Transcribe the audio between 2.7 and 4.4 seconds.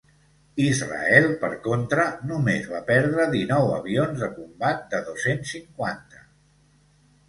va perdre dinou avions de